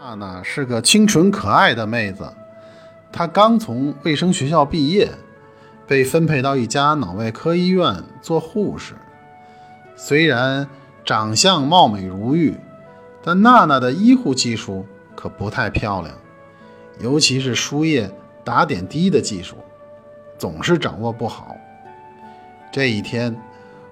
[0.00, 2.32] 娜娜是个清纯可爱的妹子，
[3.10, 5.10] 她刚从卫生学校毕业，
[5.88, 8.94] 被分配到一家脑外科医院做护士。
[9.96, 10.68] 虽然
[11.04, 12.54] 长相貌美如玉，
[13.24, 16.14] 但娜娜的医护技术可不太漂亮，
[17.00, 18.08] 尤其是输液、
[18.44, 19.56] 打点滴的技术，
[20.38, 21.56] 总是掌握不好。
[22.70, 23.36] 这一天，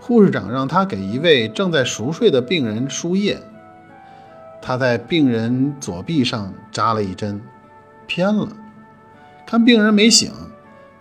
[0.00, 3.38] 护士长让她给一位正在熟睡的病人输液。
[4.62, 7.42] 他在病人左臂上扎了一针，
[8.06, 8.48] 偏了。
[9.44, 10.32] 看病人没醒，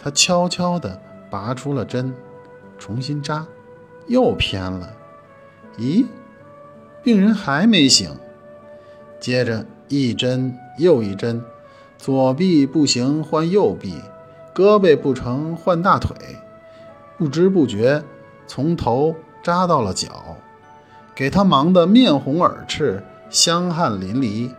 [0.02, 2.12] 他悄悄地拔出了针，
[2.80, 3.46] 重新扎，
[4.08, 4.92] 又偏了。
[5.78, 6.08] 咦，
[7.04, 8.10] 病人还没醒。
[9.20, 11.42] 接着一针又一针，
[12.00, 14.02] 左臂不行换右臂，
[14.56, 16.16] 胳膊不成换大腿，
[17.16, 18.04] 不知不觉
[18.48, 20.36] 从头扎到了脚，
[21.14, 23.04] 给他忙得面红耳赤。
[23.32, 24.52] 香汗淋漓，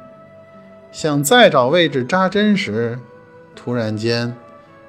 [0.90, 2.98] 想再找位置扎针时，
[3.54, 4.34] 突然间，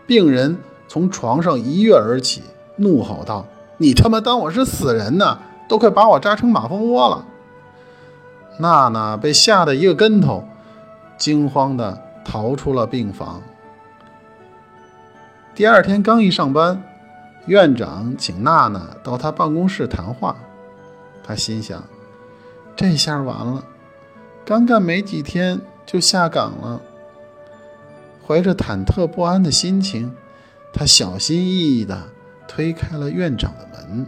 [0.07, 0.57] 病人
[0.87, 2.43] 从床上一跃而起，
[2.77, 3.45] 怒吼道
[3.77, 5.39] ：“你他妈当我是死人呢？
[5.67, 7.25] 都快把我扎成马蜂窝了！”
[8.59, 10.45] 娜娜被吓得一个跟头，
[11.17, 13.41] 惊慌地逃出了病房。
[15.53, 16.81] 第二天刚一上班，
[17.47, 20.37] 院长请娜娜到他办公室谈话，
[21.21, 21.83] 他心想：
[22.77, 23.61] 这下完了。
[24.45, 26.81] 刚干没几天就下岗了，
[28.27, 30.13] 怀着忐忑不安的心情，
[30.73, 31.97] 他小心翼翼地
[32.45, 34.05] 推开了院长的门。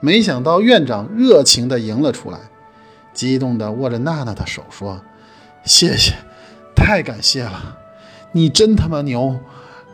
[0.00, 2.38] 没想到院长热情地迎了出来，
[3.14, 5.00] 激动地握着娜娜的手说
[5.64, 6.12] ：“谢谢，
[6.74, 7.78] 太感谢了，
[8.32, 9.40] 你真他妈牛！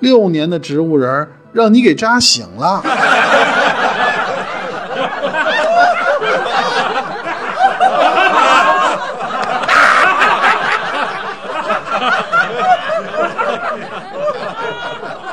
[0.01, 2.83] 六年的植物人让你给扎醒了。”